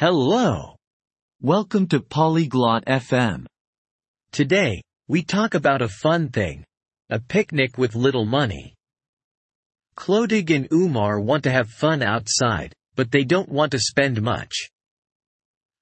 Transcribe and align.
Hello. 0.00 0.76
Welcome 1.42 1.86
to 1.88 2.00
Polyglot 2.00 2.86
FM. 2.86 3.44
Today, 4.32 4.80
we 5.08 5.22
talk 5.22 5.52
about 5.52 5.82
a 5.82 5.88
fun 5.88 6.30
thing. 6.30 6.64
A 7.10 7.20
picnic 7.20 7.76
with 7.76 7.94
little 7.94 8.24
money. 8.24 8.72
Clodig 9.98 10.56
and 10.56 10.66
Umar 10.72 11.20
want 11.20 11.42
to 11.44 11.50
have 11.50 11.68
fun 11.68 12.02
outside, 12.02 12.72
but 12.96 13.10
they 13.10 13.24
don't 13.24 13.50
want 13.50 13.72
to 13.72 13.78
spend 13.78 14.22
much. 14.22 14.70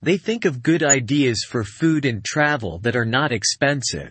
They 0.00 0.16
think 0.16 0.44
of 0.44 0.62
good 0.62 0.84
ideas 0.84 1.42
for 1.42 1.64
food 1.64 2.04
and 2.04 2.24
travel 2.24 2.78
that 2.84 2.94
are 2.94 3.04
not 3.04 3.32
expensive. 3.32 4.10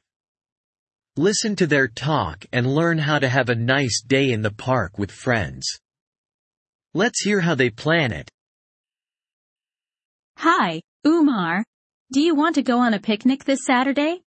Listen 1.16 1.56
to 1.56 1.66
their 1.66 1.88
talk 1.88 2.46
and 2.52 2.76
learn 2.76 2.98
how 2.98 3.20
to 3.20 3.30
have 3.30 3.48
a 3.48 3.56
nice 3.56 4.02
day 4.06 4.34
in 4.34 4.42
the 4.42 4.52
park 4.52 5.00
with 5.00 5.12
friends. 5.12 5.66
Let's 6.94 7.22
hear 7.22 7.40
how 7.40 7.56
they 7.56 7.70
plan 7.70 8.12
it. 8.12 8.30
Hi, 10.44 10.82
Umar. 11.08 11.64
Do 12.12 12.20
you 12.20 12.36
want 12.36 12.56
to 12.56 12.64
go 12.64 12.80
on 12.80 12.94
a 12.94 13.00
picnic 13.00 13.46
this 13.46 13.64
Saturday? 13.66 14.24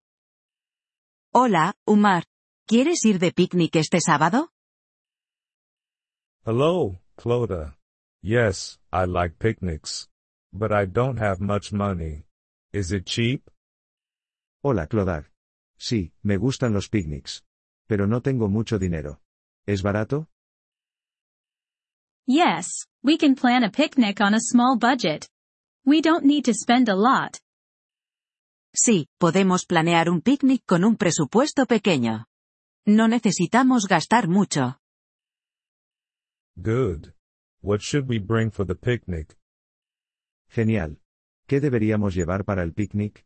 Hola, 1.33 1.73
Umar. 1.85 2.23
¿Quieres 2.69 3.03
ir 3.03 3.19
de 3.19 3.33
picnic 3.33 3.75
este 3.75 3.99
sábado? 3.99 4.47
Hello, 6.45 7.01
Clodagh. 7.17 7.73
Yes, 8.21 8.79
I 8.93 9.03
like 9.03 9.39
picnics. 9.39 10.07
But 10.53 10.71
I 10.71 10.85
don't 10.85 11.17
have 11.17 11.41
much 11.41 11.73
money. 11.73 12.23
Is 12.71 12.93
it 12.93 13.05
cheap? 13.05 13.49
Hola, 14.63 14.87
Clodagh. 14.87 15.25
Sí, 15.77 16.13
me 16.23 16.37
gustan 16.37 16.71
los 16.71 16.87
picnics. 16.87 17.43
Pero 17.89 18.07
no 18.07 18.21
tengo 18.21 18.47
mucho 18.47 18.79
dinero. 18.79 19.19
¿Es 19.67 19.81
barato? 19.81 20.29
Yes, 22.25 22.87
we 23.03 23.17
can 23.17 23.35
plan 23.35 23.65
a 23.65 23.69
picnic 23.69 24.21
on 24.21 24.33
a 24.33 24.39
small 24.39 24.77
budget. 24.77 25.27
We 25.85 26.01
don't 26.01 26.25
need 26.25 26.45
to 26.45 26.53
spend 26.53 26.89
a 26.89 26.95
lot. 26.95 27.39
Sí, 28.73 29.07
podemos 29.19 29.65
planear 29.65 30.09
un 30.09 30.21
picnic 30.21 30.63
con 30.65 30.83
un 30.83 30.97
presupuesto 30.97 31.65
pequeño. 31.65 32.25
No 32.87 33.07
necesitamos 33.07 33.87
gastar 33.87 34.27
mucho. 34.27 34.79
Good. 36.57 37.13
What 37.61 37.81
should 37.81 38.07
we 38.07 38.19
bring 38.19 38.51
for 38.51 38.65
the 38.65 38.75
picnic? 38.75 39.37
Genial. 40.49 40.97
¿Qué 41.47 41.59
deberíamos 41.59 42.15
llevar 42.15 42.43
para 42.45 42.63
el 42.63 42.73
picnic? 42.73 43.23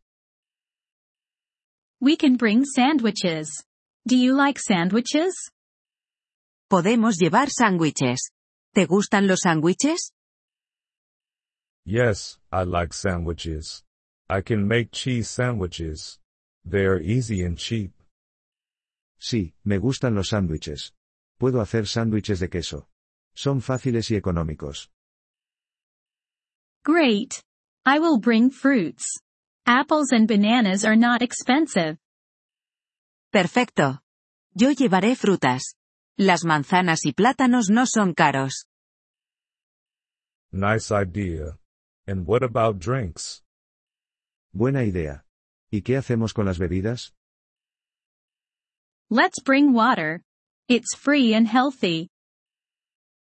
We 2.01 2.17
can 2.17 2.37
bring 2.37 2.65
sandwiches. 2.65 3.65
Do 4.05 4.15
you 4.15 4.35
like 4.35 4.59
sandwiches? 4.59 5.51
Podemos 6.69 7.17
llevar 7.17 7.49
sándwiches. 7.49 8.31
¿Te 8.73 8.85
gustan 8.85 9.27
los 9.27 9.41
sándwiches? 9.43 10.13
Yes, 11.91 12.37
I 12.51 12.65
like 12.65 12.93
sandwiches. 12.93 13.83
I 14.29 14.41
can 14.41 14.67
make 14.67 14.91
cheese 14.91 15.27
sandwiches. 15.27 16.19
They 16.63 16.85
are 16.85 16.99
easy 17.01 17.43
and 17.43 17.57
cheap. 17.57 17.93
Sí, 19.19 19.53
me 19.65 19.79
gustan 19.79 20.13
los 20.13 20.29
sándwiches. 20.29 20.93
Puedo 21.39 21.61
hacer 21.61 21.87
sándwiches 21.87 22.39
de 22.41 22.49
queso. 22.49 22.87
Son 23.33 23.59
fáciles 23.61 24.11
y 24.11 24.15
económicos. 24.15 24.91
Great. 26.85 27.41
I 27.87 27.97
will 27.97 28.19
bring 28.19 28.51
fruits. 28.51 29.19
Apples 29.65 30.11
and 30.11 30.27
bananas 30.27 30.85
are 30.85 30.95
not 30.95 31.23
expensive. 31.23 31.97
Perfecto. 33.33 34.01
Yo 34.53 34.69
llevaré 34.73 35.15
frutas. 35.15 35.73
Las 36.19 36.45
manzanas 36.45 37.03
y 37.05 37.13
plátanos 37.13 37.71
no 37.71 37.87
son 37.87 38.13
caros. 38.13 38.67
Nice 40.51 40.91
idea. 40.91 41.58
And 42.09 42.25
what 42.25 42.41
about 42.41 42.79
drinks? 42.79 43.43
Buena 44.51 44.83
idea. 44.83 45.25
¿Y 45.71 45.83
qué 45.83 45.95
hacemos 45.95 46.33
con 46.33 46.47
las 46.47 46.57
bebidas? 46.57 47.13
Let's 49.11 49.39
bring 49.45 49.73
water. 49.73 50.23
It's 50.67 50.95
free 50.95 51.35
and 51.35 51.47
healthy. 51.47 52.09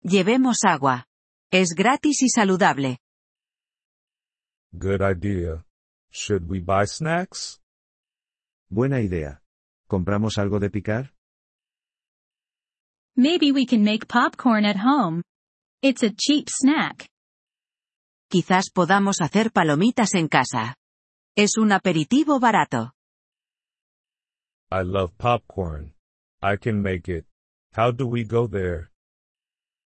Llevemos 0.04 0.66
agua. 0.66 1.06
Es 1.52 1.76
gratis 1.76 2.24
y 2.24 2.30
saludable. 2.30 2.98
Good 4.76 5.04
idea. 5.04 5.64
Should 6.10 6.50
we 6.50 6.60
buy 6.60 6.86
snacks? 6.86 7.60
Buena 8.72 9.00
idea. 9.00 9.44
¿Compramos 9.88 10.40
algo 10.40 10.60
de 10.60 10.72
picar? 10.72 11.12
Maybe 13.16 13.52
we 13.52 13.68
can 13.68 13.84
make 13.84 14.08
popcorn 14.08 14.66
at 14.66 14.78
home. 14.78 15.22
It's 15.84 16.02
a 16.02 16.10
cheap 16.10 16.48
snack. 16.50 17.11
Quizás 18.32 18.70
podamos 18.70 19.18
hacer 19.20 19.52
palomitas 19.52 20.14
en 20.14 20.30
casa. 20.30 20.78
Es 21.36 21.58
un 21.58 21.74
aperitivo 21.74 22.40
barato. 22.40 22.94
I 24.72 24.86
love 24.86 25.12
popcorn. 25.18 25.94
I 26.42 26.56
can 26.58 26.82
make 26.82 27.12
it. 27.12 27.26
How 27.76 27.92
do 27.92 28.08
we 28.08 28.24
go 28.24 28.48
there? 28.48 28.90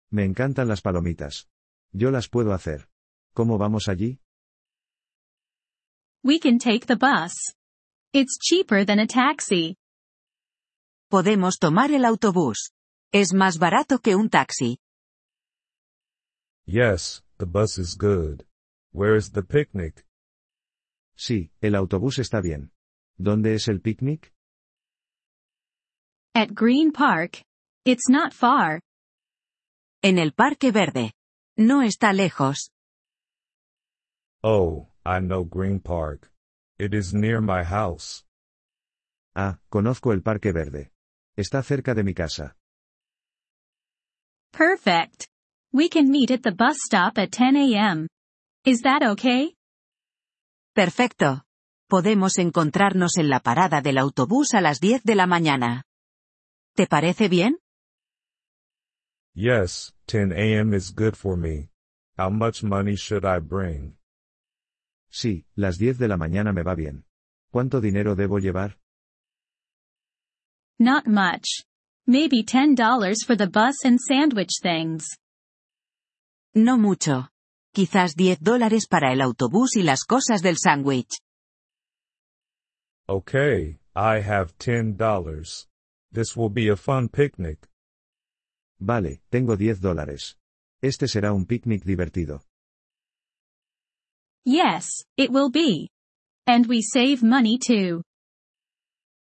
Me 0.09 0.25
encantan 0.25 0.67
las 0.67 0.81
palomitas. 0.81 1.49
Yo 1.93 2.09
las 2.09 2.29
puedo 2.29 2.51
hacer. 2.51 2.89
¿Cómo 3.35 3.59
vamos 3.59 3.87
allí? 3.87 4.19
We 6.23 6.39
can 6.39 6.57
take 6.57 6.87
the 6.87 6.95
bus. 6.95 7.53
It's 8.11 8.39
cheaper 8.39 8.87
than 8.87 8.97
a 8.97 9.05
taxi. 9.05 9.77
Podemos 11.11 11.59
tomar 11.59 11.91
el 11.91 12.05
autobús. 12.05 12.71
Es 13.13 13.35
más 13.35 13.59
barato 13.59 13.99
que 13.99 14.15
un 14.15 14.31
taxi. 14.31 14.79
Yes, 16.71 17.21
the 17.37 17.45
bus 17.45 17.77
is 17.77 17.95
good. 17.95 18.45
Where 18.93 19.17
is 19.17 19.31
the 19.31 19.43
picnic? 19.43 20.05
Sí, 21.17 21.49
el 21.61 21.75
autobús 21.75 22.17
está 22.17 22.41
bien. 22.41 22.71
¿Dónde 23.19 23.55
es 23.55 23.67
el 23.67 23.81
picnic? 23.81 24.31
At 26.33 26.55
Green 26.55 26.93
Park. 26.93 27.43
It's 27.83 28.07
not 28.07 28.31
far. 28.33 28.79
En 30.01 30.17
el 30.17 30.31
Parque 30.31 30.71
Verde. 30.71 31.11
No 31.57 31.81
está 31.81 32.13
lejos. 32.13 32.69
Oh, 34.41 34.87
I 35.05 35.19
know 35.19 35.43
Green 35.43 35.81
Park. 35.81 36.31
It 36.79 36.93
is 36.93 37.13
near 37.13 37.41
my 37.41 37.65
house. 37.65 38.23
Ah, 39.35 39.59
conozco 39.69 40.13
el 40.13 40.21
Parque 40.21 40.53
Verde. 40.53 40.89
Está 41.37 41.63
cerca 41.63 41.93
de 41.93 42.03
mi 42.05 42.13
casa. 42.13 42.55
Perfect. 44.53 45.30
We 45.73 45.87
can 45.87 46.11
meet 46.11 46.31
at 46.31 46.43
the 46.43 46.51
bus 46.51 46.75
stop 46.85 47.17
at 47.17 47.31
10 47.31 47.55
a.m. 47.55 48.07
Is 48.65 48.81
that 48.81 49.03
okay? 49.03 49.55
Perfecto. 50.75 51.43
Podemos 51.89 52.39
encontrarnos 52.39 53.17
en 53.17 53.29
la 53.29 53.39
parada 53.39 53.81
del 53.81 53.97
autobús 53.97 54.53
a 54.53 54.59
las 54.59 54.81
10 54.81 55.03
de 55.03 55.15
la 55.15 55.27
mañana. 55.27 55.83
¿Te 56.75 56.87
parece 56.87 57.29
bien? 57.29 57.57
Yes, 59.33 59.93
10 60.07 60.33
a.m. 60.33 60.75
is 60.75 60.93
good 60.93 61.15
for 61.15 61.37
me. 61.37 61.69
How 62.17 62.29
much 62.29 62.63
money 62.63 62.95
should 62.97 63.23
I 63.25 63.39
bring? 63.39 63.97
Sí, 65.09 65.45
las 65.55 65.77
10 65.77 65.97
de 65.97 66.09
la 66.09 66.17
mañana 66.17 66.51
me 66.51 66.63
va 66.63 66.75
bien. 66.75 67.05
¿Cuánto 67.49 67.79
dinero 67.79 68.15
debo 68.15 68.39
llevar? 68.39 68.77
Not 70.79 71.07
much. 71.07 71.63
Maybe 72.05 72.43
$10 72.43 72.75
for 73.25 73.37
the 73.37 73.47
bus 73.47 73.85
and 73.85 73.99
sandwich 73.99 74.59
things. 74.61 75.20
No 76.53 76.77
mucho. 76.77 77.29
Quizás 77.73 78.15
10 78.15 78.39
dólares 78.41 78.87
para 78.89 79.13
el 79.13 79.21
autobús 79.21 79.77
y 79.77 79.83
las 79.83 80.03
cosas 80.03 80.41
del 80.41 80.57
sándwich. 80.57 81.21
Okay, 83.07 83.79
I 83.95 84.19
have 84.21 84.57
$10. 84.57 85.67
This 86.13 86.35
will 86.35 86.51
be 86.51 86.69
a 86.69 86.75
fun 86.75 87.07
picnic. 87.07 87.69
Vale, 88.79 89.21
tengo 89.29 89.55
10 89.55 89.79
dólares. 89.79 90.37
Este 90.81 91.07
será 91.07 91.31
un 91.31 91.45
picnic 91.45 91.85
divertido. 91.85 92.41
Yes, 94.43 95.05
it 95.15 95.29
will 95.29 95.51
be. 95.51 95.89
And 96.45 96.67
we 96.67 96.81
save 96.81 97.23
money 97.23 97.59
too. 97.59 98.03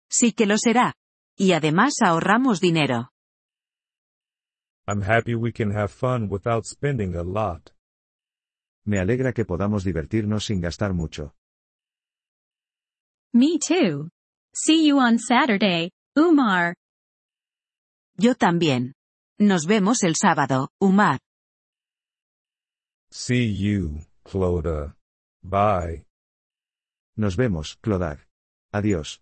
Sí 0.09 0.33
que 0.33 0.45
lo 0.45 0.57
será. 0.57 0.93
Y 1.37 1.53
además 1.53 1.93
ahorramos 2.01 2.59
dinero. 2.59 3.12
I'm 4.85 5.01
happy 5.01 5.35
we 5.35 5.51
can 5.51 5.71
have 5.71 5.91
fun 5.91 6.27
without 6.29 6.65
spending 6.65 7.15
a 7.15 7.23
lot. 7.23 7.71
Me 8.85 8.99
alegra 8.99 9.31
que 9.31 9.45
podamos 9.45 9.83
divertirnos 9.85 10.45
sin 10.45 10.59
gastar 10.59 10.93
mucho. 10.93 11.33
Me 13.33 13.57
too. 13.57 14.09
See 14.53 14.85
you 14.85 14.99
on 14.99 15.17
Saturday, 15.19 15.91
Umar. 16.17 16.75
Yo 18.17 18.35
también. 18.35 18.93
Nos 19.39 19.65
vemos 19.65 20.03
el 20.03 20.15
sábado, 20.15 20.69
Umar. 20.79 21.19
See 23.09 23.53
you, 23.55 24.01
Clodagh. 24.23 24.95
Bye. 25.41 26.05
Nos 27.15 27.35
vemos, 27.35 27.77
Clodagh. 27.81 28.19
Adiós. 28.71 29.21